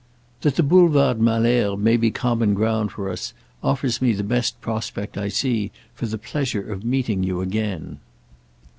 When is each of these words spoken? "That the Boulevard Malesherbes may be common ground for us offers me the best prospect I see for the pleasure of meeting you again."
"That 0.41 0.55
the 0.55 0.63
Boulevard 0.63 1.21
Malesherbes 1.21 1.79
may 1.79 1.95
be 1.95 2.09
common 2.09 2.55
ground 2.55 2.91
for 2.91 3.11
us 3.11 3.35
offers 3.61 4.01
me 4.01 4.13
the 4.13 4.23
best 4.23 4.59
prospect 4.59 5.15
I 5.15 5.27
see 5.27 5.69
for 5.93 6.07
the 6.07 6.17
pleasure 6.17 6.71
of 6.73 6.83
meeting 6.83 7.21
you 7.21 7.39
again." 7.39 7.99